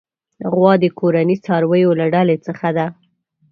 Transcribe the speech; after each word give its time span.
غوا 0.53 0.73
د 0.83 0.85
کورني 0.99 1.35
څارويو 1.45 1.91
له 1.99 2.05
ډلې 2.13 2.37
څخه 2.47 2.67
ده. 2.77 2.85